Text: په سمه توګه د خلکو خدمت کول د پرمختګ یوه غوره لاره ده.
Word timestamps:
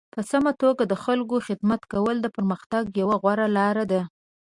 په 0.13 0.21
سمه 0.31 0.51
توګه 0.61 0.83
د 0.87 0.93
خلکو 1.03 1.35
خدمت 1.47 1.81
کول 1.93 2.15
د 2.21 2.27
پرمختګ 2.35 2.83
یوه 3.01 3.15
غوره 3.21 3.47
لاره 3.57 3.83
ده. 3.91 4.01